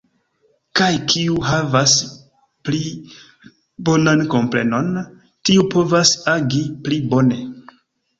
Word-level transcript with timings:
Kaj 0.77 0.85
kiu 1.09 1.33
havas 1.49 1.91
pli 2.69 2.79
bonan 3.89 4.23
komprenon, 4.35 4.89
tiu 5.51 5.67
povas 5.75 6.15
agi 6.33 6.63
pli 6.89 6.99
bone. 7.13 7.39